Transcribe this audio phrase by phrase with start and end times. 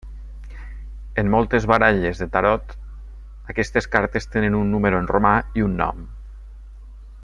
[1.23, 2.75] En moltes baralles de Tarot,
[3.55, 6.05] aquestes cartes tenen un número en romà i un nom.